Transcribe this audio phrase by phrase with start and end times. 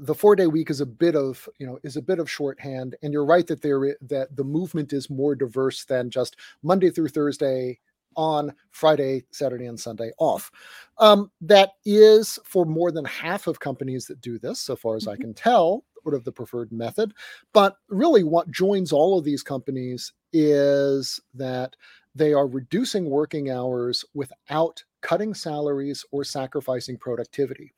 [0.00, 2.96] the four day week is a bit of you know is a bit of shorthand
[3.02, 7.08] and you're right that there that the movement is more diverse than just monday through
[7.08, 7.78] thursday
[8.16, 10.50] on friday saturday and sunday off.
[10.98, 15.04] Um, that is for more than half of companies that do this so far as
[15.04, 15.12] mm-hmm.
[15.12, 17.12] i can tell sort of the preferred method.
[17.52, 21.76] But really what joins all of these companies is that
[22.14, 27.74] they are reducing working hours without cutting salaries or sacrificing productivity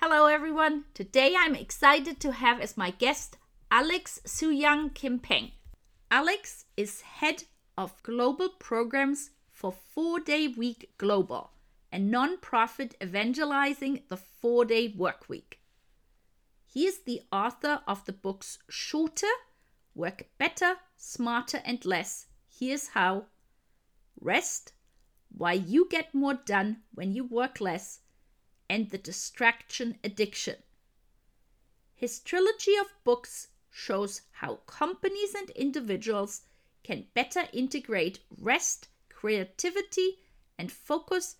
[0.00, 0.84] Hello everyone.
[0.94, 3.36] Today I'm excited to have as my guest
[3.68, 5.50] Alex Soojung-Kim Pang.
[6.08, 7.42] Alex is head
[7.76, 11.50] of global programs for 4-Day Week Global,
[11.92, 15.58] a non-profit evangelizing the 4-day work week.
[16.64, 19.26] He is the author of the books Shorter,
[19.96, 22.26] Work Better, Smarter and Less.
[22.46, 23.24] Here's how.
[24.20, 24.74] Rest,
[25.36, 27.98] why you get more done when you work less
[28.68, 30.56] and the distraction addiction.
[31.94, 36.42] His trilogy of books shows how companies and individuals
[36.84, 40.18] can better integrate rest, creativity,
[40.58, 41.36] and focus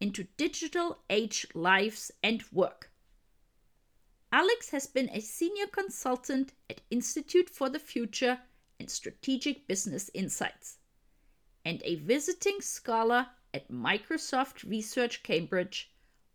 [0.00, 2.90] into digital age lives and work.
[4.32, 8.40] Alex has been a senior consultant at Institute for the Future
[8.80, 10.78] and Strategic Business Insights,
[11.64, 15.91] and a visiting scholar at Microsoft Research Cambridge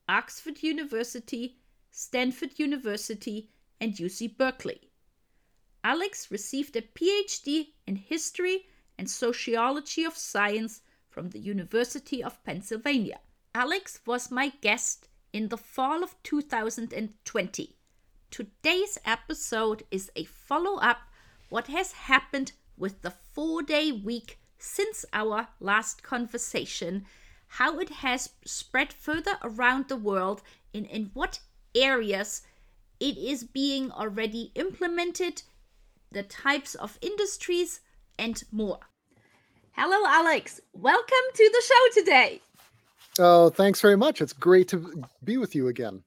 [0.10, 1.58] Oxford University,
[1.92, 3.50] Stanford University,
[3.82, 4.90] and UC Berkeley.
[5.84, 8.66] Alex received a PhD in History
[8.98, 13.20] and Sociology of Science from the University of Pennsylvania.
[13.54, 17.76] Alex was my guest in the fall of 2020.
[18.30, 21.00] Today's episode is a follow up
[21.50, 27.06] what has happened with the 4-day week since our last conversation
[27.48, 30.42] how it has spread further around the world
[30.74, 31.40] and in what
[31.76, 32.42] areas
[33.00, 35.44] it is being already implemented,
[36.12, 37.80] the types of industries,
[38.18, 38.80] and more.
[39.72, 40.60] Hello, Alex.
[40.74, 42.42] Welcome to the show today.
[43.20, 44.22] Oh, thanks very much.
[44.22, 46.04] It's great to be with you again.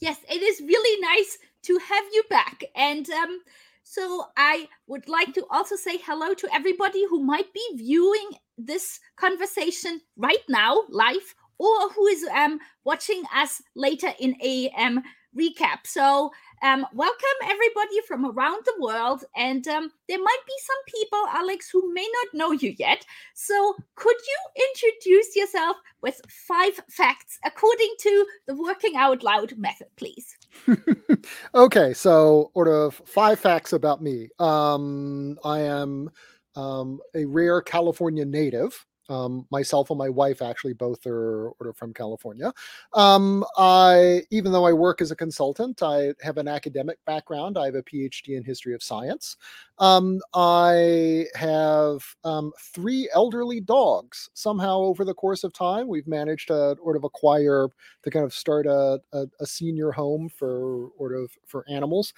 [0.00, 2.64] Yes, it is really nice to have you back.
[2.74, 3.40] And um,
[3.88, 9.00] so I would like to also say hello to everybody who might be viewing this
[9.16, 15.02] conversation right now, live, or who is um, watching us later in a um,
[15.34, 15.86] recap.
[15.86, 16.30] So,
[16.62, 19.24] um, welcome everybody from around the world.
[19.34, 23.06] And um, there might be some people, Alex, who may not know you yet.
[23.34, 29.88] So, could you introduce yourself with five facts according to the Working Out Loud method,
[29.96, 30.36] please?
[31.54, 34.28] okay, so sort of five facts about me.
[34.38, 36.10] Um, I am
[36.56, 38.84] um, a rare California native.
[39.08, 42.52] Um, myself and my wife actually both are, from California.
[42.94, 47.58] Um, I, even though I work as a consultant, I have an academic background.
[47.58, 49.36] I have a PhD in history of science.
[49.78, 54.28] Um, I have um, three elderly dogs.
[54.34, 57.68] Somehow, over the course of time, we've managed to sort of acquire
[58.02, 62.12] to kind of start a, a, a senior home for sort of for animals.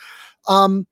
[0.49, 0.87] Um,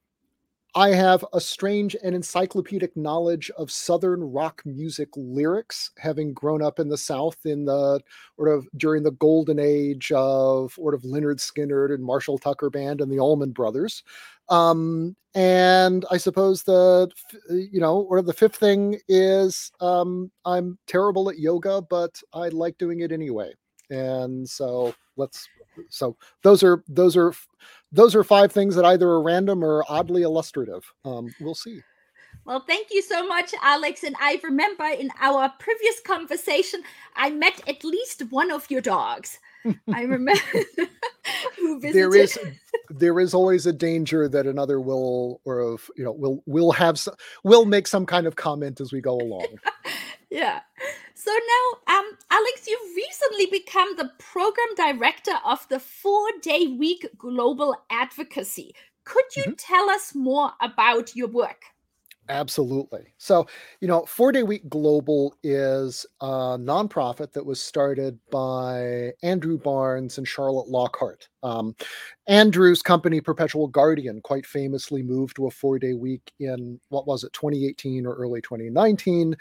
[0.75, 6.79] I have a strange and encyclopedic knowledge of Southern rock music lyrics, having grown up
[6.79, 8.01] in the South in the
[8.37, 13.01] sort of during the golden age of sort of Lynyrd Skynyrd and Marshall Tucker Band
[13.01, 14.03] and the Allman Brothers.
[14.51, 17.11] Um, and I suppose the
[17.49, 22.77] you know, or the fifth thing is um, I'm terrible at yoga, but I like
[22.79, 23.53] doing it anyway.
[23.91, 25.49] And so let's
[25.89, 27.33] so those are those are
[27.93, 30.85] those are five things that either are random or oddly illustrative.
[31.05, 31.81] Um, we'll see.
[32.45, 34.05] Well, thank you so much, Alex.
[34.05, 36.83] And I remember in our previous conversation,
[37.15, 39.39] I met at least one of your dogs.
[39.93, 40.33] I remember
[41.59, 41.95] who visited.
[41.95, 42.39] There is
[42.91, 46.99] there is always a danger that another will or of you know will will have
[46.99, 49.59] some, will make some kind of comment as we go along.
[50.31, 50.61] yeah.
[51.19, 57.05] So now, um, Alex, you've recently become the program director of the Four Day Week
[57.19, 58.73] Global Advocacy.
[59.03, 59.55] Could you mm-hmm.
[59.59, 61.65] tell us more about your work?
[62.29, 63.15] Absolutely.
[63.17, 63.49] So,
[63.81, 70.19] you know, Four Day Week Global is a nonprofit that was started by Andrew Barnes
[70.19, 71.29] and Charlotte Lockhart.
[71.43, 71.75] Um,
[72.29, 77.25] Andrew's company, Perpetual Guardian, quite famously moved to a four day week in what was
[77.25, 79.35] it, 2018 or early 2019.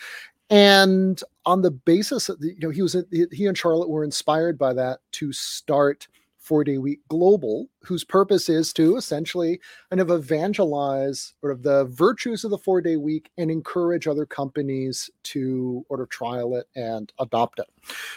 [0.50, 2.96] And on the basis of, the, you know, he was,
[3.32, 6.08] he and Charlotte were inspired by that to start
[6.48, 9.60] four day week global, whose purpose is to essentially
[9.90, 14.26] kind of evangelize sort of the virtues of the four day week and encourage other
[14.26, 17.68] companies to sort of trial it and adopt it.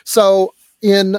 [0.04, 1.16] So in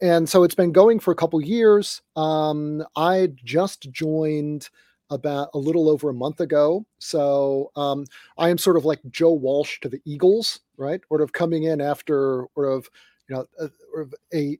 [0.00, 2.00] and so it's been going for a couple years.
[2.16, 4.70] Um, I just joined
[5.10, 6.86] about a little over a month ago.
[6.98, 8.04] So um,
[8.38, 11.00] I am sort of like Joe Walsh to the Eagles, right?
[11.08, 12.88] Sort of coming in after sort of
[13.28, 14.58] you know a, a,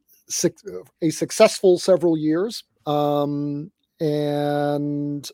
[1.03, 2.65] a successful several years.
[2.87, 3.71] Um,
[4.01, 5.29] and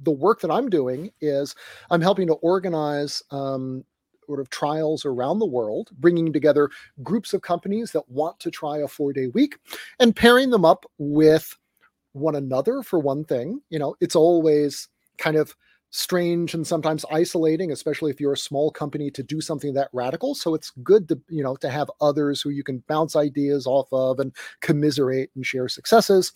[0.00, 1.54] the work that I'm doing is
[1.90, 3.84] I'm helping to organize um,
[4.26, 6.70] sort of trials around the world, bringing together
[7.02, 9.58] groups of companies that want to try a four day week
[9.98, 11.56] and pairing them up with
[12.16, 13.60] one another for one thing.
[13.70, 15.54] You know, it's always kind of
[15.90, 20.34] strange and sometimes isolating especially if you're a small company to do something that radical
[20.34, 23.86] so it's good to you know to have others who you can bounce ideas off
[23.92, 26.32] of and commiserate and share successes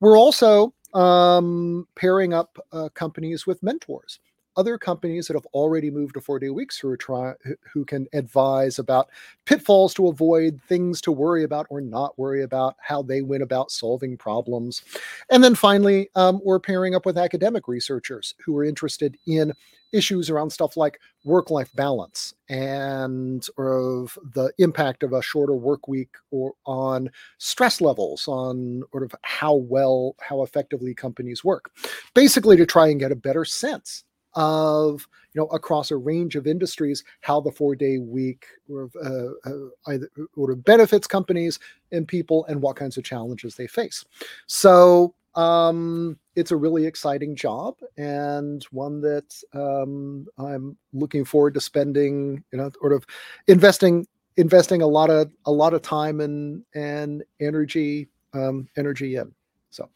[0.00, 4.20] we're also um, pairing up uh, companies with mentors
[4.60, 7.32] other companies that have already moved to four day weeks who are try,
[7.72, 9.08] who can advise about
[9.46, 13.70] pitfalls to avoid, things to worry about or not worry about, how they went about
[13.70, 14.82] solving problems.
[15.30, 19.54] And then finally, um, we're pairing up with academic researchers who are interested in
[19.92, 25.88] issues around stuff like work life balance and of the impact of a shorter work
[25.88, 31.70] week or on stress levels on sort of how well how effectively companies work
[32.14, 34.04] basically to try and get a better sense
[34.34, 39.50] of you know across a range of industries how the four day week uh, uh,
[39.88, 41.58] either or benefits companies
[41.92, 44.04] and people and what kinds of challenges they face.
[44.46, 51.60] So um, it's a really exciting job and one that um, i'm looking forward to
[51.60, 53.06] spending you know sort of
[53.46, 54.04] investing
[54.36, 59.32] investing a lot of a lot of time and and energy um, energy in.
[59.70, 59.88] So.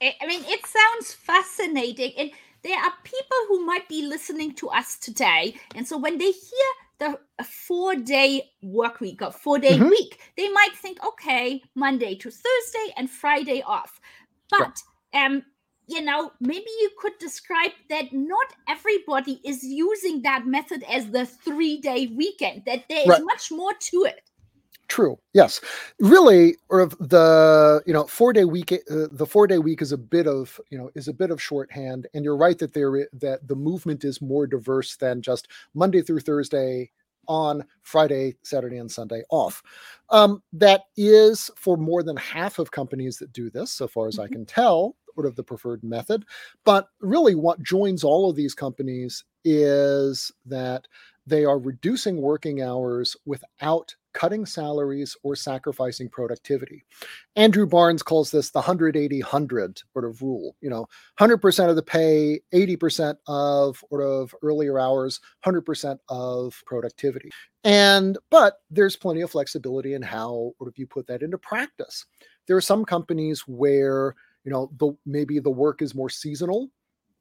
[0.00, 2.30] I mean it sounds fascinating and
[2.62, 5.54] there are people who might be listening to us today.
[5.74, 6.68] And so when they hear
[6.98, 9.88] the four day work week or four day mm-hmm.
[9.88, 14.00] week, they might think, okay, Monday to Thursday and Friday off.
[14.50, 14.78] But
[15.14, 15.44] um,
[15.88, 21.24] you know, maybe you could describe that not everybody is using that method as the
[21.24, 23.22] three day weekend, that there is right.
[23.24, 24.27] much more to it.
[24.88, 25.18] True.
[25.34, 25.60] Yes.
[26.00, 29.92] Really, or of the you know four day week, uh, the four day week is
[29.92, 33.08] a bit of you know is a bit of shorthand, and you're right that there
[33.12, 36.90] that the movement is more diverse than just Monday through Thursday
[37.28, 39.62] on Friday, Saturday, and Sunday off.
[40.08, 44.14] Um, that is for more than half of companies that do this, so far as
[44.14, 44.24] mm-hmm.
[44.24, 46.24] I can tell, sort of the preferred method.
[46.64, 50.88] But really, what joins all of these companies is that
[51.28, 56.82] they are reducing working hours without cutting salaries or sacrificing productivity.
[57.36, 60.56] Andrew Barnes calls this the 180 100 sort of rule.
[60.60, 60.86] You know,
[61.20, 67.30] 100% of the pay, 80% of sort of earlier hours, 100% of productivity.
[67.64, 72.04] And but there's plenty of flexibility in how sort of you put that into practice.
[72.46, 74.14] There are some companies where
[74.44, 76.70] you know the maybe the work is more seasonal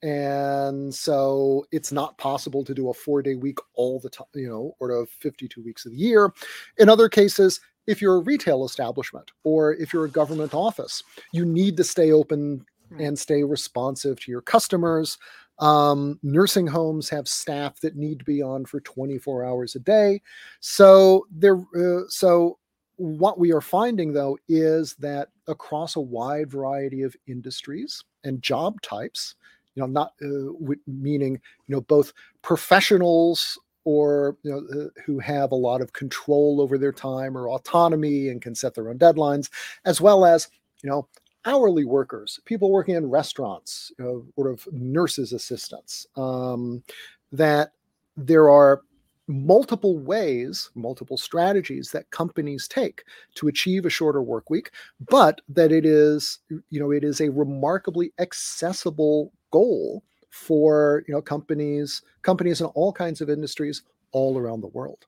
[0.03, 4.47] and so it's not possible to do a four day week all the time you
[4.47, 6.33] know or of 52 weeks of the year.
[6.77, 11.45] In other cases if you're a retail establishment or if you're a government office you
[11.45, 12.65] need to stay open
[12.99, 15.17] and stay responsive to your customers.
[15.59, 20.21] Um, nursing homes have staff that need to be on for 24 hours a day.
[20.59, 22.59] So there uh, so
[22.97, 28.81] what we are finding though is that across a wide variety of industries and job
[28.81, 29.35] types
[29.77, 31.33] you know, not uh, meaning
[31.67, 36.77] you know both professionals or you know uh, who have a lot of control over
[36.77, 39.49] their time or autonomy and can set their own deadlines,
[39.85, 40.49] as well as
[40.83, 41.07] you know
[41.45, 46.07] hourly workers, people working in restaurants, you know, sort of nurses assistants.
[46.17, 46.83] Um,
[47.31, 47.71] that
[48.17, 48.81] there are
[49.29, 53.03] multiple ways, multiple strategies that companies take
[53.35, 54.71] to achieve a shorter work week,
[55.09, 61.21] but that it is, you know, it is a remarkably accessible goal for you know
[61.21, 65.05] companies companies in all kinds of industries all around the world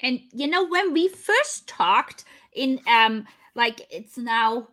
[0.00, 4.68] and you know when we first talked in um like it's now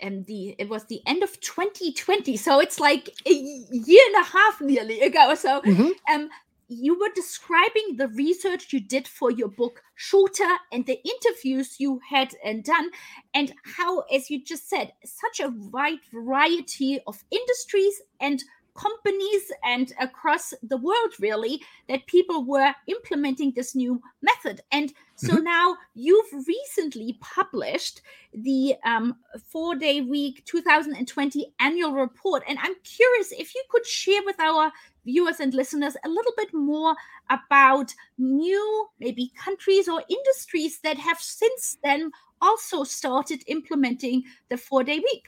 [0.00, 4.24] and um, the it was the end of 2020 so it's like a year and
[4.24, 5.90] a half nearly ago so mm-hmm.
[6.12, 6.28] um
[6.68, 12.00] you were describing the research you did for your book shorter and the interviews you
[12.08, 12.90] had and done
[13.34, 18.42] and how as you just said such a wide variety of industries and
[18.74, 25.34] companies and across the world really that people were implementing this new method and so
[25.34, 25.44] mm-hmm.
[25.44, 28.00] now you've recently published
[28.32, 29.16] the um,
[29.46, 34.72] four day week 2020 annual report and i'm curious if you could share with our
[35.04, 36.94] viewers and listeners a little bit more
[37.30, 44.84] about new maybe countries or industries that have since then also started implementing the four
[44.84, 45.24] day week?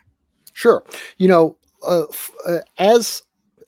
[0.53, 0.85] Sure.
[1.19, 1.57] You know
[1.87, 2.05] uh,
[2.47, 3.23] uh, as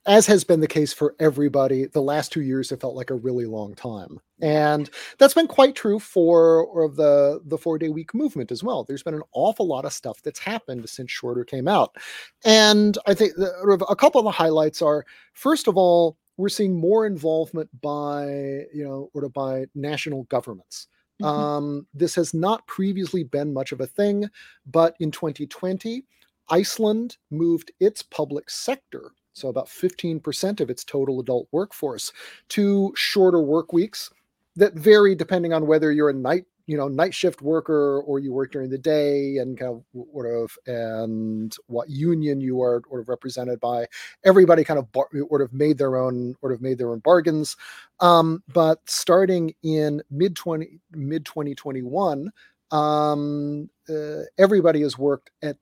[0.09, 3.15] as has been the case for everybody, the last two years have felt like a
[3.15, 4.19] really long time.
[4.41, 4.89] And
[5.19, 8.85] that's been quite true for the, the four day week movement as well.
[8.85, 11.95] There's been an awful lot of stuff that's happened since Shorter came out.
[12.43, 17.05] And I think a couple of the highlights are first of all, we're seeing more
[17.05, 18.29] involvement by,
[18.73, 20.89] you know, or by national governments.
[21.21, 21.39] Mm-hmm.
[21.41, 24.31] Um, this has not previously been much of a thing,
[24.65, 26.05] but in 2020,
[26.49, 32.13] Iceland moved its public sector so about 15% of its total adult workforce,
[32.51, 34.11] to shorter work weeks
[34.57, 38.33] that vary depending on whether you're a night you know night shift worker or you
[38.33, 43.01] work during the day and kind of sort of and what union you are sort
[43.01, 43.87] of represented by.
[44.25, 47.57] Everybody kind of bar, sort of made their own sort of made their own bargains.
[48.01, 52.31] Um, but starting in mid 20 mid 2021
[52.71, 55.57] um, uh, everybody has worked at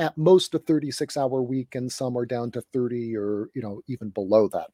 [0.00, 3.80] at most a 36 hour week and some are down to 30 or you know
[3.86, 4.70] even below that.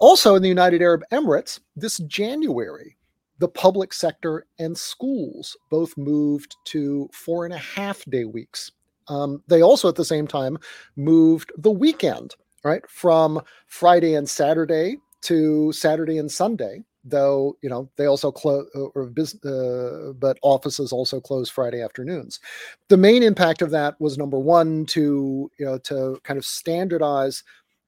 [0.00, 2.96] Also in the united arab emirates this january
[3.38, 8.70] the public sector and schools both moved to four and a half day weeks.
[9.08, 10.58] Um, they also at the same time
[10.94, 17.88] moved the weekend right from friday and saturday to saturday and sunday though you know
[17.96, 22.40] they also close uh, or business uh, but offices also close friday afternoons.
[22.88, 27.42] The main impact of that was number one to you know to kind of standardize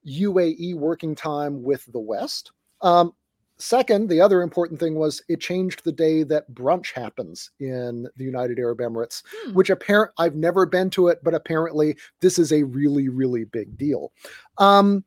[0.07, 2.53] uae working time with the west.
[2.81, 3.13] Um,
[3.59, 8.25] second the other important thing was it changed the day that brunch happens in the
[8.25, 9.53] united arab emirates hmm.
[9.53, 13.77] which apparent i've never been to it but apparently this is a really really big
[13.79, 14.13] deal.
[14.59, 15.05] Um,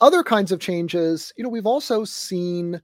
[0.00, 2.80] other kinds of changes you know we've also seen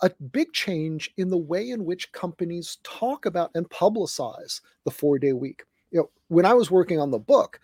[0.00, 5.18] a big change in the way in which companies talk about and publicize the four
[5.18, 5.64] day week.
[5.90, 7.60] You know, when I was working on the book,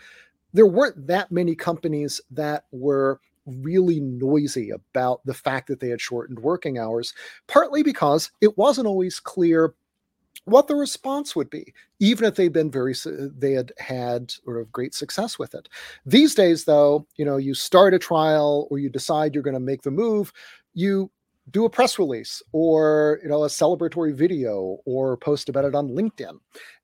[0.52, 6.00] there weren't that many companies that were really noisy about the fact that they had
[6.00, 7.12] shortened working hours,
[7.46, 9.74] partly because it wasn't always clear
[10.46, 14.70] what the response would be, even if they'd been very, they had had sort of
[14.72, 15.68] great success with it.
[16.04, 19.60] These days, though, you know, you start a trial or you decide you're going to
[19.60, 20.32] make the move,
[20.74, 21.10] you
[21.50, 25.88] do a press release or you know a celebratory video or post about it on
[25.88, 26.38] linkedin.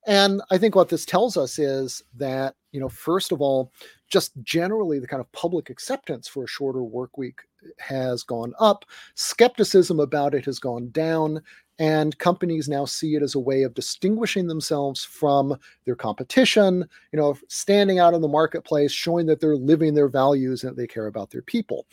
[0.06, 3.72] And i think what this tells us is that you know first of all
[4.10, 7.40] just generally the kind of public acceptance for a shorter work week
[7.78, 8.84] has gone up.
[9.14, 11.40] Skepticism about it has gone down
[11.80, 15.56] and companies now see it as a way of distinguishing themselves from
[15.86, 20.62] their competition you know standing out in the marketplace showing that they're living their values
[20.62, 21.86] and that they care about their people.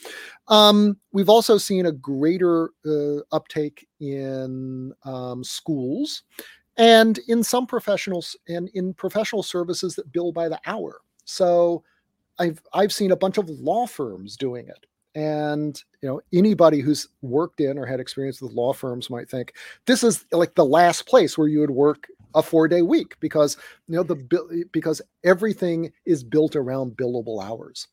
[0.50, 6.24] Um, we've also seen a greater uh, uptake in um, schools
[6.76, 11.02] and in some professionals and in professional services that bill by the hour.
[11.26, 11.84] So
[12.40, 14.86] i've i've seen a bunch of law firms doing it
[15.18, 19.54] and you know anybody who's worked in or had experience with law firms might think
[19.88, 23.58] this is like the last place where you would work a four day week because
[23.88, 27.88] you know the because everything is built around billable hours.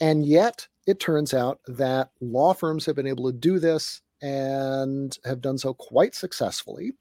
[0.00, 5.16] And yet it turns out that law firms have been able to do this and
[5.24, 6.92] have done so quite successfully.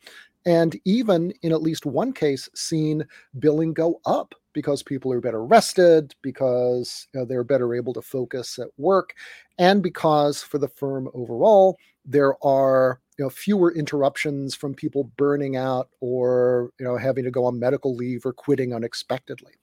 [0.46, 3.06] And even in at least one case seen
[3.40, 8.70] billing go up because people are better rested, because they're better able to focus at
[8.78, 9.14] work,
[9.58, 15.56] and because for the firm overall, there are you know fewer interruptions from people burning
[15.56, 19.54] out or you know having to go on medical leave or quitting unexpectedly.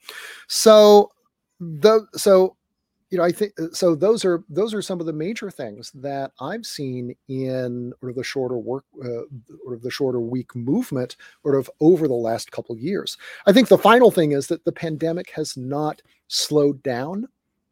[0.49, 1.11] So
[1.61, 2.56] the so
[3.11, 3.95] you know, I think uh, so.
[3.95, 8.17] Those are those are some of the major things that I've seen in sort of
[8.17, 9.23] the shorter work, uh,
[9.67, 13.19] or the shorter week movement, sort of over the last couple of years.
[13.47, 17.26] I think the final thing is that the pandemic has not slowed down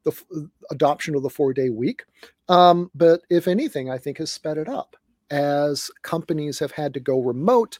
[0.04, 0.40] the f- uh,
[0.72, 2.04] adoption of the four day week,
[2.48, 4.96] um, but if anything, I think has sped it up
[5.30, 7.78] as companies have had to go remote.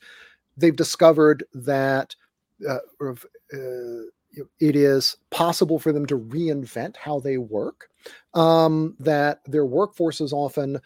[0.56, 2.14] They've discovered that
[2.68, 3.14] uh, uh,
[4.60, 7.90] it is possible for them to reinvent how they work
[8.34, 10.80] um, that their workforces often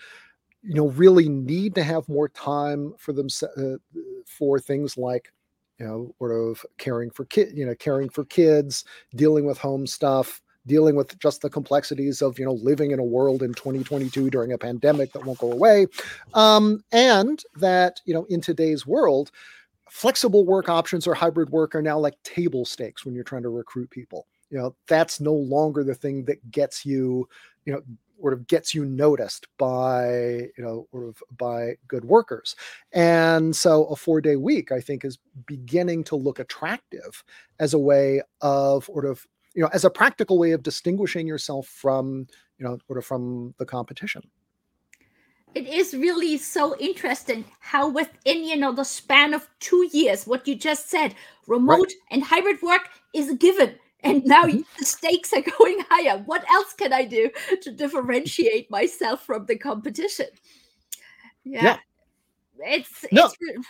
[0.63, 3.77] you know really need to have more time for them uh,
[4.27, 5.33] for things like
[5.79, 8.85] you know sort of caring for kid you know caring for kids
[9.15, 13.05] dealing with home stuff dealing with just the complexities of you know living in a
[13.05, 15.87] world in 2022 during a pandemic that won't go away.
[16.35, 19.31] Um, and that you know in today's world
[19.93, 23.51] flexible work options or hybrid work are now like table stakes when you're trying to
[23.51, 24.27] recruit people.
[24.49, 27.29] You know that's no longer the thing that gets you
[27.67, 27.83] you know
[28.19, 32.57] sort of gets you noticed by you know sort of by good workers.
[32.93, 37.23] And so a four day week i think is beginning to look attractive
[37.61, 41.67] as a way of sort of you know as a practical way of distinguishing yourself
[41.67, 42.27] from
[42.59, 44.23] you know sort of from the competition
[45.55, 50.47] it is really so interesting how within you know the span of two years what
[50.47, 51.15] you just said
[51.47, 51.95] remote right.
[52.11, 54.61] and hybrid work is a given and now mm-hmm.
[54.79, 57.31] the stakes are going higher what else can i do
[57.61, 60.27] to differentiate myself from the competition
[61.45, 61.77] yeah, yeah.
[62.77, 63.27] it's no.
[63.27, 63.67] it's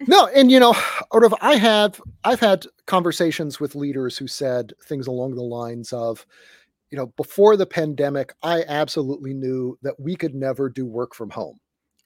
[0.08, 0.74] no and you know
[1.12, 5.92] out of i have i've had conversations with leaders who said things along the lines
[5.92, 6.24] of
[6.92, 11.30] you know before the pandemic i absolutely knew that we could never do work from
[11.30, 11.58] home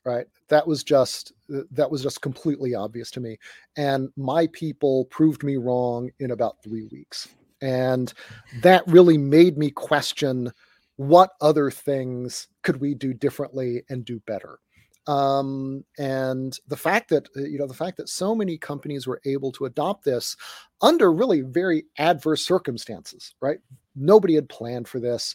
[0.06, 0.26] right?
[0.48, 1.32] That was just
[1.72, 3.36] that was just completely obvious to me
[3.76, 7.28] and my people proved me wrong in about 3 weeks
[7.60, 8.14] and
[8.62, 10.52] that really made me question
[10.96, 14.60] what other things could we do differently and do better
[15.08, 19.20] um, and the fact that uh, you know the fact that so many companies were
[19.24, 20.36] able to adopt this
[20.82, 23.58] under really very adverse circumstances right
[23.96, 25.34] nobody had planned for this.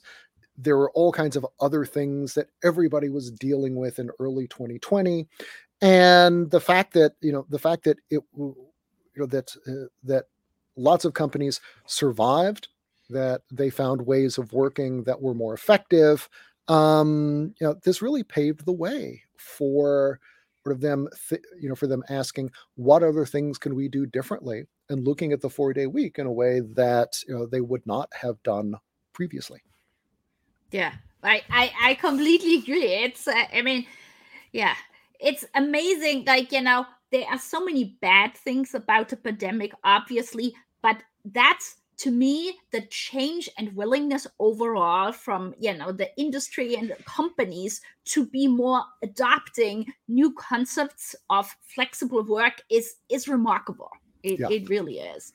[0.57, 5.27] There were all kinds of other things that everybody was dealing with in early 2020
[5.81, 8.55] and the fact that you know the fact that it you
[9.17, 10.25] know that uh, that
[10.75, 12.67] lots of companies survived
[13.09, 16.29] that they found ways of working that were more effective
[16.67, 20.19] um, you know this really paved the way for
[20.63, 24.05] sort of them th- you know for them asking what other things can we do
[24.05, 24.65] differently?
[24.91, 27.85] and looking at the four day week in a way that you know they would
[27.87, 28.75] not have done
[29.13, 29.61] previously.
[30.71, 32.93] Yeah i i, I completely agree.
[33.05, 33.85] It's uh, i mean
[34.51, 34.75] yeah
[35.19, 40.53] it's amazing like you know there are so many bad things about the pandemic obviously
[40.81, 46.96] but that's to me the change and willingness overall from you know the industry and
[47.05, 53.91] companies to be more adopting new concepts of flexible work is is remarkable
[54.24, 54.50] it, yeah.
[54.50, 55.34] it really is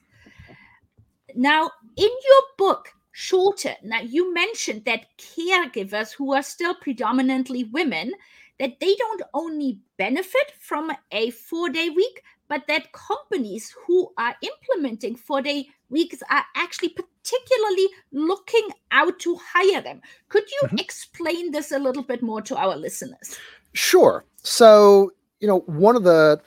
[1.37, 8.13] now in your book shorter now you mentioned that caregivers who are still predominantly women
[8.59, 14.35] that they don't only benefit from a four day week but that companies who are
[14.43, 20.00] implementing four day weeks are actually particularly looking out to hire them.
[20.28, 20.78] Could you mm-hmm.
[20.78, 23.37] explain this a little bit more to our listeners?
[23.73, 24.25] Sure.
[24.43, 26.41] So, you know, one of the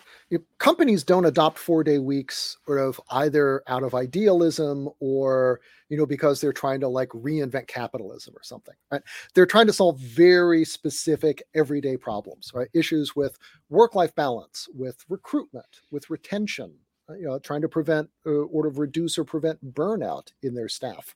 [0.59, 6.05] companies don't adopt four day weeks sort of either out of idealism or you know
[6.05, 9.01] because they're trying to like reinvent capitalism or something right?
[9.33, 12.69] They're trying to solve very specific everyday problems right?
[12.73, 13.37] Issues with
[13.69, 16.73] work life balance with recruitment with retention
[17.09, 20.69] uh, you know trying to prevent uh, or to reduce or prevent burnout in their
[20.69, 21.15] staff.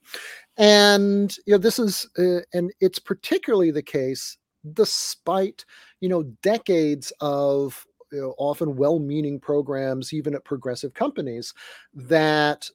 [0.58, 4.38] And you know this is uh, and it's particularly the case
[4.72, 5.66] despite
[6.00, 11.54] you know decades of you know, often well-meaning programs, even at progressive companies,
[11.94, 12.70] that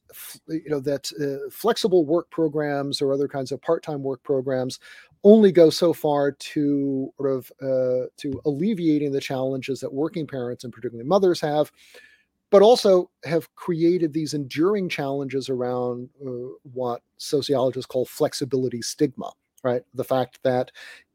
[0.49, 4.79] you know that uh, flexible work programs or other kinds of part-time work programs
[5.25, 10.65] only go so far to sort of uh, to alleviating the challenges that working parents
[10.65, 11.73] and particularly mothers have
[12.51, 16.31] but also have created these enduring challenges around uh,
[16.73, 19.31] what sociologists call flexibility stigma
[19.63, 19.83] right?
[19.95, 20.71] The fact that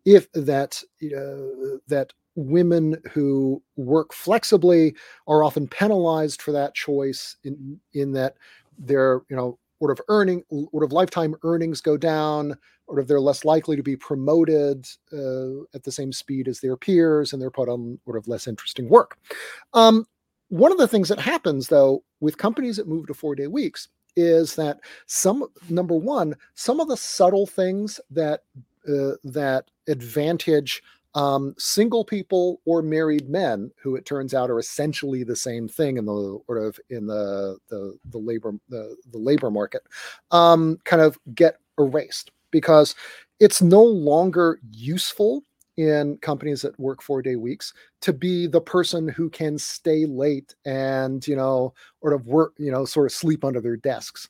[0.05, 4.95] if that uh, that women who work flexibly
[5.27, 8.35] are often penalized for that choice in in that
[8.77, 13.19] their you know sort of earning sort of lifetime earnings go down or if they're
[13.19, 17.51] less likely to be promoted uh, at the same speed as their peers and they're
[17.51, 19.17] put on sort of less interesting work.
[19.73, 20.05] Um,
[20.49, 23.87] one of the things that happens though with companies that move to four day weeks
[24.15, 28.41] is that some number one some of the subtle things that
[28.87, 30.83] uh, that advantage
[31.15, 35.97] um, single people or married men, who it turns out are essentially the same thing
[35.97, 39.83] in the sort of in the the, the labor the, the labor market,
[40.31, 42.95] um, kind of get erased because
[43.39, 45.43] it's no longer useful
[45.77, 50.53] in companies that work four day weeks to be the person who can stay late
[50.65, 54.29] and you know sort of work you know sort of sleep under their desks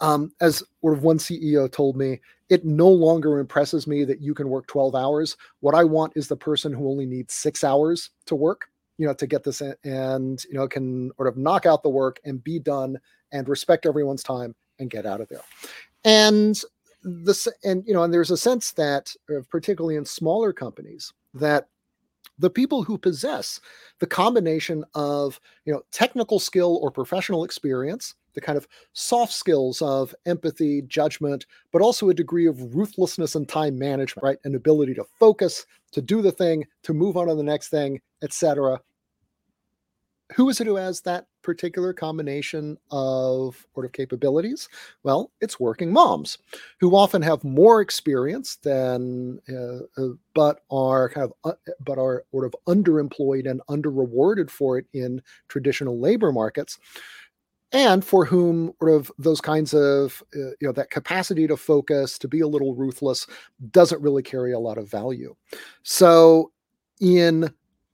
[0.00, 4.66] um, as one ceo told me it no longer impresses me that you can work
[4.68, 5.36] 12 hours.
[5.60, 9.12] What I want is the person who only needs six hours to work, you know,
[9.12, 12.42] to get this in, and, you know, can sort of knock out the work and
[12.42, 12.98] be done
[13.32, 15.42] and respect everyone's time and get out of there.
[16.04, 16.62] and
[17.02, 21.68] this and you know and there's a sense that uh, particularly in smaller companies that
[22.38, 23.60] the people who possess
[24.00, 29.82] the combination of you know technical skill or professional experience the kind of soft skills
[29.82, 34.38] of empathy judgment but also a degree of ruthlessness and time management right?
[34.44, 38.00] An ability to focus to do the thing to move on to the next thing
[38.22, 38.80] etc
[40.34, 44.68] who is it who has that particular combination of sort of capabilities?
[45.02, 46.38] Well, it's working moms
[46.80, 52.24] who often have more experience than, uh, uh, but are kind of, uh, but are
[52.30, 56.78] sort of underemployed and under-rewarded for it in traditional labor markets
[57.72, 62.18] and for whom sort of those kinds of uh, you know that capacity to focus
[62.18, 63.26] to be a little ruthless
[63.70, 65.34] doesn't really carry a lot of value.
[65.82, 66.52] So
[67.00, 67.52] in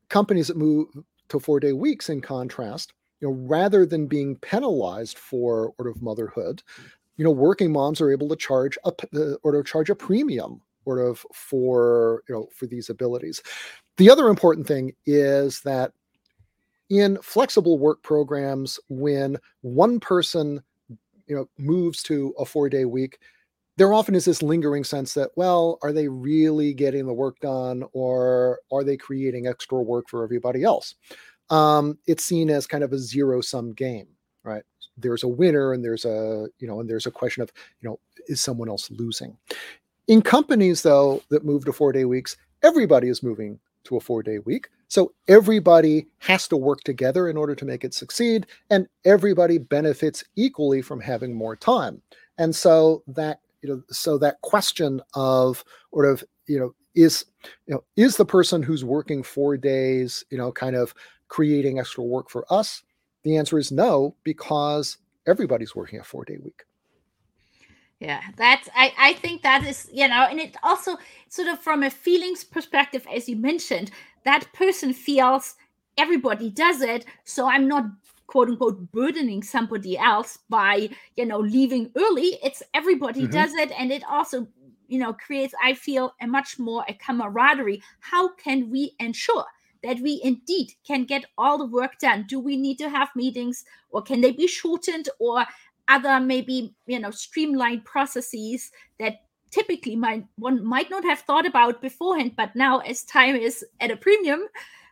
[0.08, 0.88] companies that move
[1.28, 6.02] to four day weeks in contrast you know rather than being penalized for sort of
[6.02, 6.62] motherhood
[7.16, 10.60] you know working moms are able to charge a uh, or to charge a premium
[10.84, 13.42] sort of for you know for these abilities.
[13.96, 15.92] The other important thing is that
[16.94, 20.62] in flexible work programs when one person
[21.26, 23.18] you know moves to a four day week
[23.76, 27.82] there often is this lingering sense that well are they really getting the work done
[27.92, 30.94] or are they creating extra work for everybody else?
[31.50, 34.06] Um, it's seen as kind of a zero sum game
[34.44, 34.62] right?
[34.96, 37.98] There's a winner and there's a you know and there's a question of you know
[38.28, 39.36] is someone else losing?
[40.06, 44.22] In companies though that move to four day weeks everybody is moving to a four
[44.22, 48.86] day week so everybody has to work together in order to make it succeed and
[49.04, 52.00] everybody benefits equally from having more time.
[52.38, 57.24] And so that you know so that question of sort of you know is
[57.66, 60.94] you know is the person who's working four days you know kind of
[61.26, 62.84] creating extra work for us?
[63.24, 66.62] The answer is no because everybody's working a four day week.
[67.98, 71.82] Yeah that's i i think that is you know and it also sort of from
[71.82, 73.90] a feelings perspective as you mentioned
[74.24, 75.54] that person feels
[75.96, 77.84] everybody does it so i'm not
[78.26, 82.38] quote unquote burdening somebody else by you know leaving early.
[82.42, 83.32] It's everybody mm-hmm.
[83.32, 84.48] does it and it also
[84.88, 87.82] you know creates i feel a much more a camaraderie.
[88.00, 89.44] How can we ensure
[89.82, 92.24] that we indeed can get all the work done?
[92.28, 95.44] Do we need to have meetings or can they be shortened or
[95.88, 99.20] other maybe you know streamlined processes that
[99.54, 103.90] typically might one might not have thought about beforehand but now as time is at
[103.90, 104.48] a premium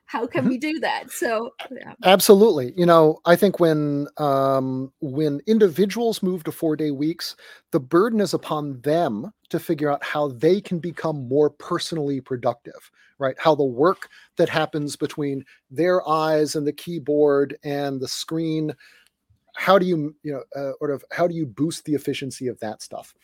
[0.06, 0.50] how can mm-hmm.
[0.50, 1.94] we do that so yeah.
[2.04, 7.34] absolutely you know i think when um when individuals move to four day weeks
[7.72, 12.90] the burden is upon them to figure out how they can become more personally productive
[13.18, 18.72] right how the work that happens between their eyes and the keyboard and the screen
[19.54, 22.58] how do you you know uh, sort of how do you boost the efficiency of
[22.60, 23.14] that stuff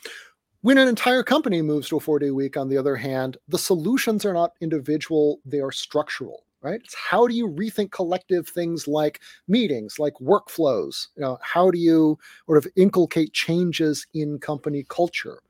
[0.62, 3.58] when an entire company moves to a four day week on the other hand the
[3.58, 6.80] solutions are not individual they are structural right?
[6.82, 11.08] It's how do you rethink collective things like meetings like workflows?
[11.16, 15.40] You know how do you sort of inculcate changes in company culture?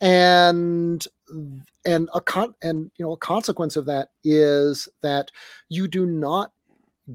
[0.00, 1.06] And
[1.84, 5.30] and a con and you know a consequence of that is that
[5.68, 6.52] you do not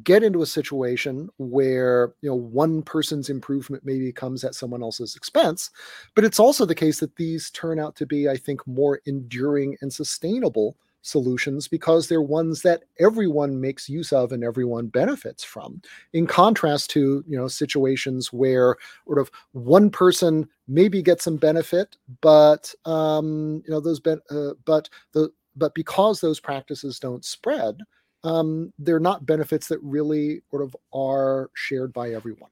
[0.03, 5.15] get into a situation where you know one person's improvement maybe comes at someone else's
[5.15, 5.69] expense
[6.15, 9.75] but it's also the case that these turn out to be i think more enduring
[9.81, 15.81] and sustainable solutions because they're ones that everyone makes use of and everyone benefits from.
[16.13, 18.75] In contrast to you know situations where
[19.05, 24.51] sort of one person maybe gets some benefit but um you know those ben- uh,
[24.65, 27.77] but the but because those practices don't spread
[28.23, 32.49] um they're not benefits that really sort of are shared by everyone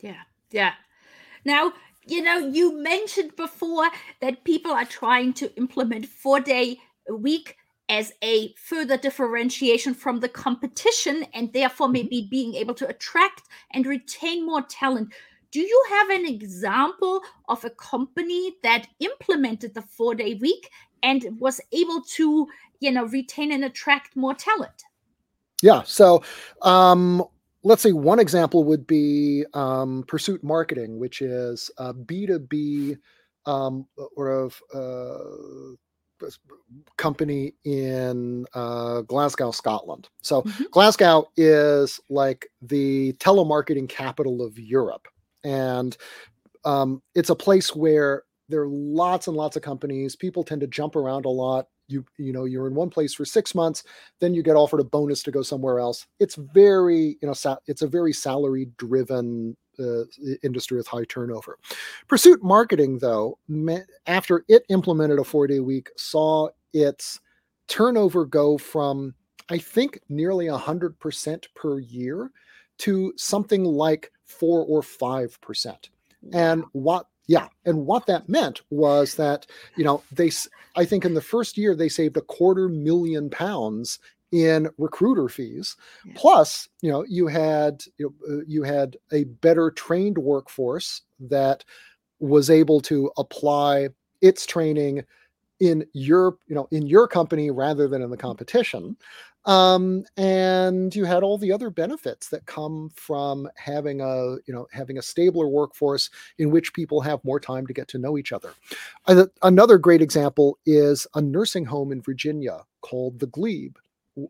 [0.00, 0.72] yeah yeah
[1.44, 1.72] now
[2.06, 3.88] you know you mentioned before
[4.20, 6.78] that people are trying to implement four day
[7.08, 7.56] a week
[7.88, 11.94] as a further differentiation from the competition and therefore mm-hmm.
[11.94, 15.12] maybe being able to attract and retain more talent.
[15.50, 20.68] Do you have an example of a company that implemented the four day week
[21.02, 22.46] and was able to,
[22.80, 24.84] you know, retain and attract more talent?
[25.62, 25.82] Yeah.
[25.84, 26.22] So,
[26.62, 27.24] um,
[27.64, 32.96] let's say one example would be um, Pursuit Marketing, which is a B2B
[33.46, 36.28] um, or of uh,
[36.96, 40.08] company in uh, Glasgow, Scotland.
[40.22, 40.64] So mm-hmm.
[40.70, 45.08] Glasgow is like the telemarketing capital of Europe,
[45.44, 45.96] and
[46.64, 50.16] um, it's a place where there are lots and lots of companies.
[50.16, 51.68] People tend to jump around a lot.
[51.88, 53.84] You you know you're in one place for six months,
[54.20, 56.06] then you get offered a bonus to go somewhere else.
[56.20, 60.02] It's very you know sa- it's a very salary driven uh,
[60.42, 61.58] industry with high turnover.
[62.08, 63.38] Pursuit Marketing, though,
[64.06, 67.20] after it implemented a four day week, saw its
[67.68, 69.14] turnover go from
[69.50, 72.30] I think nearly 100% per year
[72.78, 75.76] to something like 4 or 5%.
[76.32, 80.32] And what yeah, and what that meant was that, you know, they
[80.74, 83.98] I think in the first year they saved a quarter million pounds
[84.32, 85.76] in recruiter fees.
[86.04, 86.14] Yeah.
[86.16, 91.64] Plus, you know, you had you, know, uh, you had a better trained workforce that
[92.18, 93.90] was able to apply
[94.22, 95.04] its training
[95.60, 98.96] in your you know in your company rather than in the competition
[99.48, 104.68] um, and you had all the other benefits that come from having a you know
[104.70, 108.30] having a stabler workforce in which people have more time to get to know each
[108.32, 108.52] other.
[109.42, 113.76] Another great example is a nursing home in virginia called the glebe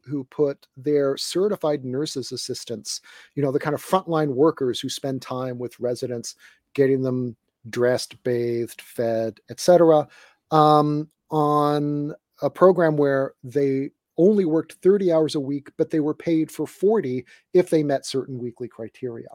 [0.05, 3.01] who put their certified nurses assistants
[3.35, 6.37] you know the kind of frontline workers who spend time with residents
[6.75, 7.35] getting them
[7.71, 10.07] dressed bathed fed etc
[10.51, 16.15] um, on a program where they only worked 30 hours a week, but they were
[16.15, 19.29] paid for 40 if they met certain weekly criteria.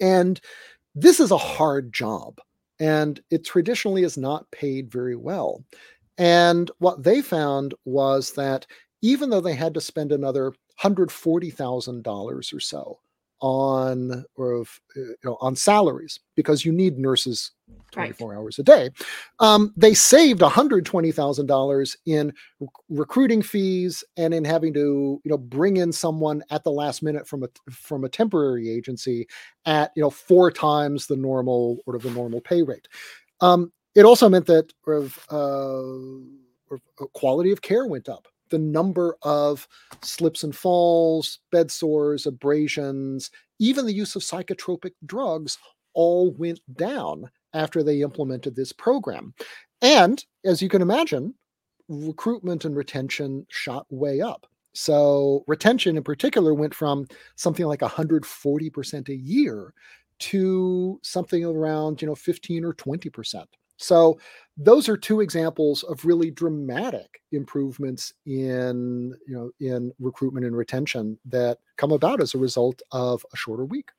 [0.00, 0.40] And
[0.94, 2.38] this is a hard job,
[2.78, 5.64] and it traditionally is not paid very well.
[6.18, 8.66] And what they found was that
[9.02, 12.98] even though they had to spend another $140,000 or so
[13.40, 17.52] on or of, uh, you know on salaries because you need nurses
[17.92, 18.36] 24 right.
[18.36, 18.90] hours a day.
[19.40, 25.76] Um, they saved $120000 in rec- recruiting fees and in having to you know bring
[25.76, 29.26] in someone at the last minute from a from a temporary agency
[29.66, 32.88] at you know four times the normal or of the normal pay rate.
[33.40, 39.16] Um, it also meant that of, uh, uh, quality of care went up the number
[39.22, 39.66] of
[40.02, 45.58] slips and falls, bed sores, abrasions, even the use of psychotropic drugs
[45.94, 49.34] all went down after they implemented this program.
[49.82, 51.34] And as you can imagine,
[51.88, 54.46] recruitment and retention shot way up.
[54.74, 57.06] So retention in particular went from
[57.36, 59.72] something like 140% a year
[60.20, 63.44] to something around, you know, 15 or 20%.
[63.78, 64.20] So
[64.56, 71.18] those are two examples of really dramatic improvements in you know in recruitment and retention
[71.26, 73.90] that come about as a result of a shorter week.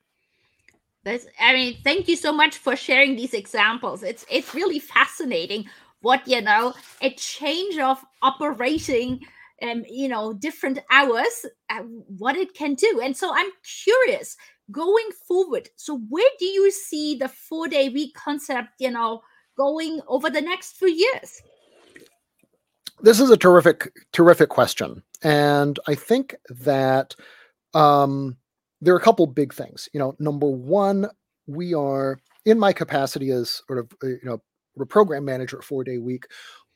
[1.02, 4.02] That's, I mean, thank you so much for sharing these examples.
[4.02, 5.66] It's it's really fascinating
[6.02, 9.20] what you know a change of operating
[9.62, 11.82] um you know different hours uh,
[12.18, 13.50] what it can do and so i'm
[13.84, 14.36] curious
[14.70, 19.20] going forward so where do you see the four day week concept you know
[19.60, 21.42] going over the next few years?
[23.02, 25.02] This is a terrific, terrific question.
[25.22, 27.14] And I think that
[27.74, 28.36] um,
[28.80, 29.88] there are a couple big things.
[29.92, 31.08] You know, number one,
[31.46, 34.40] we are in my capacity as sort of, uh, you know,
[34.80, 36.24] a program manager at four day week.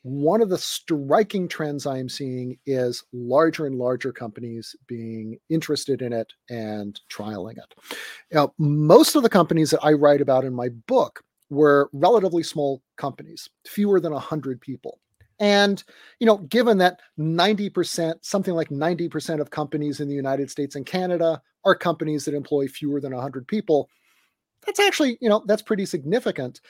[0.03, 6.03] One of the striking trends I am seeing is larger and larger companies being interested
[6.03, 7.97] in it and trialing it.
[8.31, 12.83] Now, most of the companies that I write about in my book were relatively small
[12.97, 15.01] companies, fewer than 100 people.
[15.41, 15.83] And,
[16.21, 20.87] you know, given that 90%, something like 90% of companies in the United States and
[20.87, 23.89] Canada are companies that employ fewer than 100 people,
[24.65, 26.61] that's actually, you know, that's pretty significant.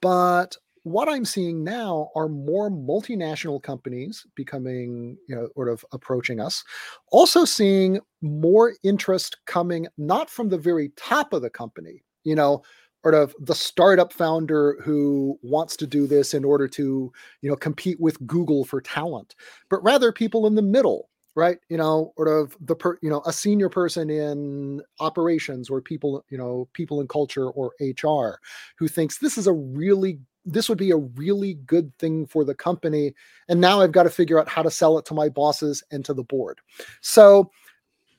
[0.00, 6.40] But what I'm seeing now are more multinational companies becoming, you know, sort of approaching
[6.40, 6.64] us.
[7.10, 12.62] Also seeing more interest coming not from the very top of the company, you know,
[13.02, 17.56] sort of the startup founder who wants to do this in order to you know
[17.56, 19.34] compete with google for talent
[19.70, 21.58] but rather people in the middle right?
[21.68, 26.24] You know sort of the per you know a senior person in operations or people
[26.30, 28.40] you know people in culture or hr
[28.76, 32.54] who thinks this is a really this would be a really good thing for the
[32.54, 33.12] company
[33.48, 36.04] and now i've got to figure out how to sell it to my bosses and
[36.04, 36.58] to the board.
[37.02, 37.50] So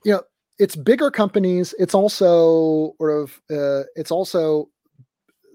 [0.05, 0.21] you know
[0.59, 4.69] it's bigger companies it's also sort of uh, it's also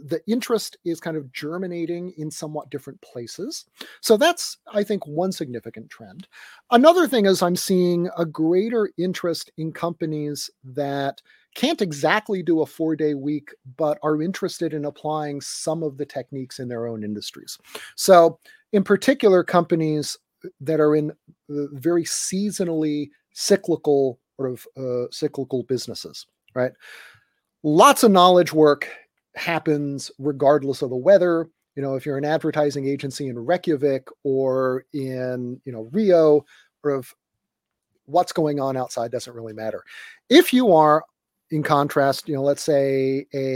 [0.04, 3.64] the interest is kind of germinating in somewhat different places.
[4.00, 6.26] So that's, I think, one significant trend.
[6.70, 11.22] Another thing is I'm seeing a greater interest in companies that
[11.54, 16.06] can't exactly do a four day week, but are interested in applying some of the
[16.06, 17.58] techniques in their own industries.
[17.96, 18.38] So,
[18.72, 20.18] in particular, companies
[20.60, 21.12] that are in
[21.48, 26.72] very seasonally cyclical sort of uh, cyclical businesses, right?
[27.62, 28.88] Lots of knowledge work
[29.34, 31.48] happens regardless of the weather.
[31.76, 36.44] You know, if you're an advertising agency in Reykjavik or in, you know, Rio,
[36.84, 37.14] or of
[38.06, 39.82] what's going on outside doesn't really matter.
[40.28, 41.04] If you are
[41.50, 43.46] in contrast, you know, let's say a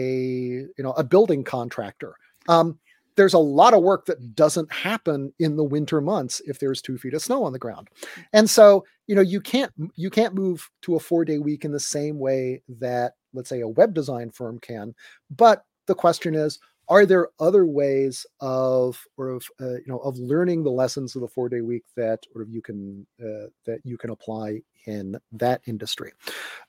[0.79, 2.15] you know a building contractor.
[2.49, 2.79] Um,
[3.17, 6.99] there's a lot of work that doesn't happen in the winter months if there's two
[6.99, 7.89] feet of snow on the ground.
[8.33, 11.73] And so you know you can't you can't move to a four day week in
[11.73, 14.95] the same way that let's say a web design firm can.
[15.31, 20.19] But the question is are there other ways of or of uh, you know of
[20.19, 23.97] learning the lessons of the four day week that or you can uh, that you
[23.99, 26.13] can apply in that industry?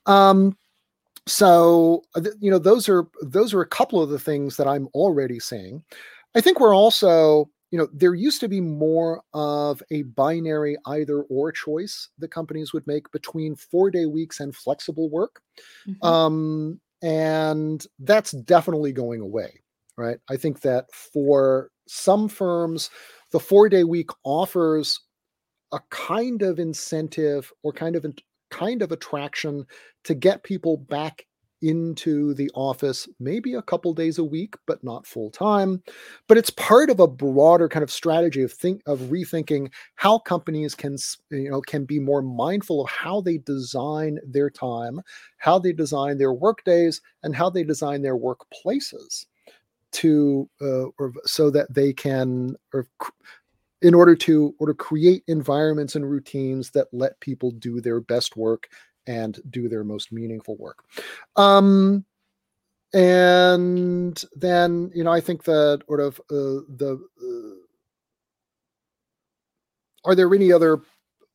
[0.05, 0.57] Um,
[1.27, 4.87] so uh, you know those are those are a couple of the things that i'm
[4.93, 5.83] already seeing
[6.35, 11.21] I think we're also, you know, there used to be more of a binary either
[11.23, 15.41] or choice that companies would make between four day weeks and flexible work.
[15.87, 16.05] Mm-hmm.
[16.05, 19.61] Um, and that's definitely going away,
[19.97, 20.17] right?
[20.29, 22.89] I think that for some firms,
[23.31, 24.99] the four day week offers
[25.71, 28.05] a kind of incentive or kind of
[28.49, 29.65] kind of attraction
[30.05, 31.25] to get people back
[31.61, 35.81] into the office maybe a couple days a week but not full time.
[36.27, 40.75] But it's part of a broader kind of strategy of think of rethinking how companies
[40.75, 40.97] can
[41.31, 45.01] you know can be more mindful of how they design their time
[45.37, 49.25] how they design their work days and how they design their workplaces
[49.91, 52.87] to uh, or so that they can or
[53.81, 58.35] in order to or to create environments and routines that let people do their best
[58.35, 58.67] work
[59.07, 60.83] and do their most meaningful work.
[61.35, 62.05] Um,
[62.93, 67.55] and then you know I think that sort of uh, the uh,
[70.05, 70.81] are there any other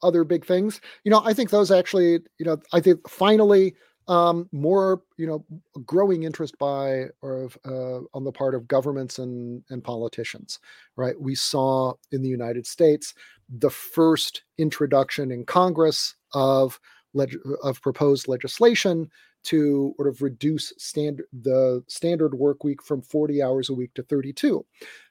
[0.02, 0.80] other big things?
[1.04, 3.74] You know I think those actually you know I think finally
[4.08, 5.44] um, more you know
[5.86, 10.58] growing interest by or uh, on the part of governments and and politicians
[10.96, 13.14] right we saw in the united states
[13.48, 16.80] the first introduction in congress of
[17.14, 19.10] leg- of proposed legislation
[19.44, 24.02] to sort of reduce standard the standard work week from 40 hours a week to
[24.02, 24.64] 32.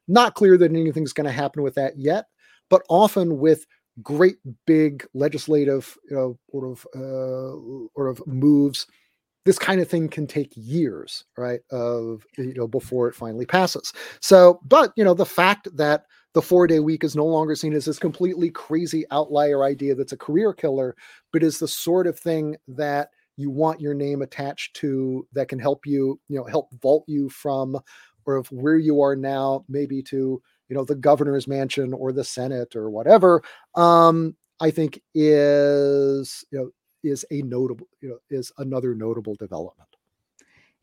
[0.08, 2.26] Not clear that anything's going to happen with that yet,
[2.70, 3.66] but often with
[4.02, 8.88] great big legislative you know sort of uh, sort of moves
[9.44, 13.92] this kind of thing can take years right of you know before it finally passes
[14.22, 17.74] so but you know the fact that the four day week is no longer seen
[17.74, 20.96] as this completely crazy outlier idea that's a career killer,
[21.34, 25.60] but is the sort of thing that you want your name attached to that can
[25.60, 27.78] help you, you know, help vault you from
[28.26, 32.24] or of where you are now, maybe to, you know, the governor's mansion or the
[32.24, 33.42] Senate or whatever.
[33.76, 36.70] Um, I think is, you know,
[37.04, 39.90] is a notable, you know, is another notable development.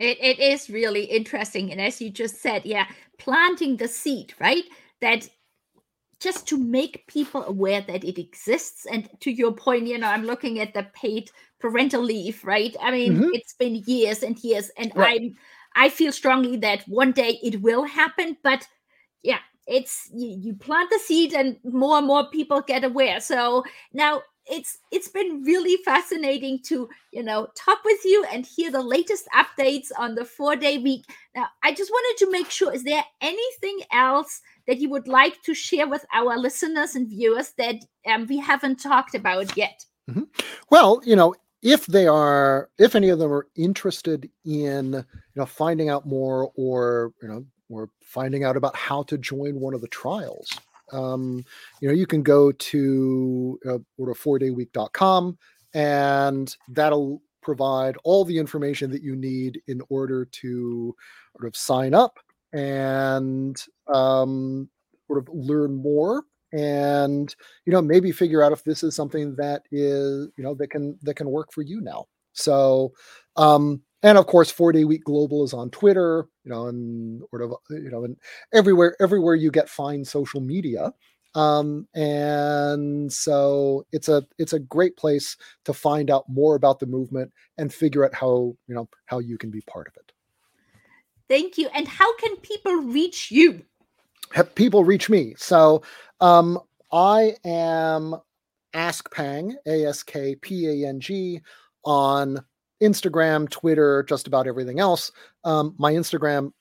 [0.01, 1.73] It, it is really interesting.
[1.73, 2.87] And as you just said, yeah,
[3.19, 4.65] planting the seed, right?
[5.01, 5.29] That
[6.21, 8.87] just to make people aware that it exists.
[8.87, 12.75] And to your point, you know, I'm looking at the paid parental leave, right?
[12.81, 13.31] I mean, mm-hmm.
[13.33, 15.21] it's been years and years, and right.
[15.21, 15.37] I'm
[15.75, 18.67] I feel strongly that one day it will happen, but
[19.23, 23.21] yeah, it's you, you plant the seed and more and more people get aware.
[23.21, 28.71] So now it's it's been really fascinating to you know talk with you and hear
[28.71, 32.73] the latest updates on the four day week now i just wanted to make sure
[32.73, 37.53] is there anything else that you would like to share with our listeners and viewers
[37.57, 39.85] that um, we haven't talked about yet?
[40.09, 40.25] Mm-hmm.
[40.71, 45.47] Well, you know, if they are, if any of them are interested in, you know,
[45.47, 49.81] finding out more or, you know, or finding out about how to join one of
[49.81, 50.49] the trials,
[50.93, 51.45] um,
[51.81, 55.39] you know, you can go to uh, order 4dayweek.com
[55.75, 60.95] and that'll provide all the information that you need in order to
[61.37, 62.19] sort of sign up
[62.53, 64.69] and um,
[65.07, 67.35] sort of learn more and
[67.67, 70.99] you know maybe figure out if this is something that is you know that can
[71.03, 72.07] that can work for you now.
[72.33, 72.93] So
[73.37, 77.43] um and of course 4 day week global is on twitter you know and sort
[77.43, 78.17] of you know and
[78.53, 80.93] everywhere everywhere you get fine social media
[81.35, 86.87] um and so it's a it's a great place to find out more about the
[86.87, 90.13] movement and figure out how you know how you can be part of it
[91.29, 91.69] Thank you.
[91.75, 93.63] And how can people reach you?
[94.55, 95.35] People reach me.
[95.37, 95.83] So
[96.21, 96.59] um,
[96.91, 98.17] I am
[98.75, 101.41] Ask Pang, A S K P A N G,
[101.85, 102.39] on
[102.83, 105.11] Instagram, Twitter, just about everything else.
[105.45, 106.53] Um, my Instagram,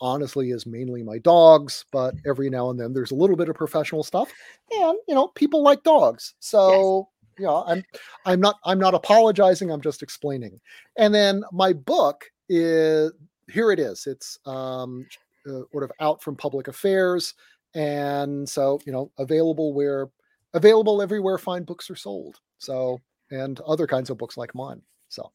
[0.00, 3.56] honestly, is mainly my dogs, but every now and then there's a little bit of
[3.56, 4.32] professional stuff,
[4.70, 6.98] and you know, people like dogs, so.
[6.98, 7.12] Yes.
[7.38, 7.84] You know, I'm
[8.24, 9.70] I'm not I'm not apologizing.
[9.70, 10.58] I'm just explaining.
[10.96, 13.12] And then my book is
[13.52, 14.06] here it is.
[14.06, 15.06] It's um,
[15.46, 17.34] uh, sort of out from PublicAffairs,
[17.74, 20.08] and so you know available where
[20.54, 22.40] available everywhere fine books are sold.
[22.58, 23.00] So
[23.30, 24.80] and other kinds of books like mine.
[25.08, 25.30] So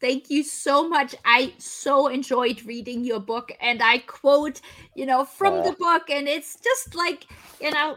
[0.00, 1.14] Thank you so much.
[1.24, 4.60] I so enjoyed reading your book, and I quote,
[4.94, 5.62] you know, from oh.
[5.62, 7.26] the book, and it's just like,
[7.60, 7.96] you know,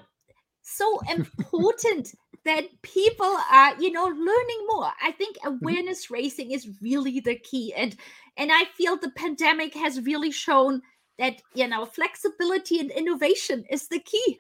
[0.62, 2.14] so important
[2.45, 4.91] that people are, you know, learning more.
[5.04, 5.58] I think mm-hmm.
[5.62, 7.95] awareness raising is really the key, and
[8.38, 10.82] and I feel the pandemic has really shown
[11.18, 14.39] that you know flexibility and innovation is the key.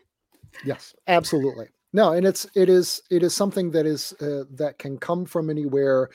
[0.65, 1.67] Yes, absolutely.
[1.91, 5.49] No, and it's it is it is something that is uh, that can come from
[5.49, 6.09] anywhere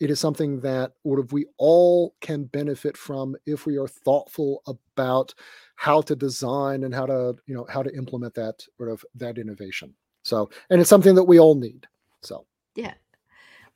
[0.00, 4.62] it is something that sort of we all can benefit from if we are thoughtful
[4.66, 5.34] about
[5.76, 9.38] how to design and how to you know how to implement that sort of that
[9.38, 9.94] innovation.
[10.22, 11.86] So and it's something that we all need
[12.22, 12.46] so.
[12.74, 12.94] Yeah.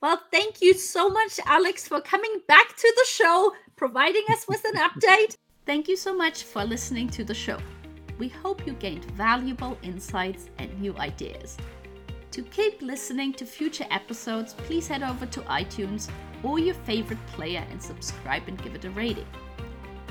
[0.01, 4.63] Well thank you so much alex for coming back to the show providing us with
[4.65, 5.37] an update.
[5.65, 7.57] Thank you so much for listening to the show.
[8.19, 11.57] We hope you gained valuable insights and new ideas
[12.33, 16.09] to keep listening to future episodes, please head over to iTunes
[16.41, 19.27] or your favorite player and subscribe and give it a rating.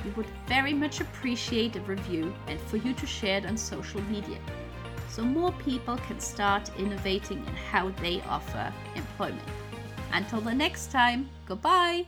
[0.04, 4.00] We would very much appreciate a review and for you to share it on social
[4.02, 4.38] media
[5.08, 9.42] so more people can start innovating in how they offer employment.
[10.12, 12.06] Until the next time, goodbye!